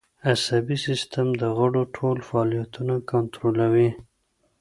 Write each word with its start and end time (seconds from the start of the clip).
عصبي 0.29 0.77
سیستم 0.85 1.27
د 1.41 1.43
غړو 1.57 1.81
ټول 1.95 2.17
فعالیتونه 2.27 2.93
کنترولوي 3.11 3.89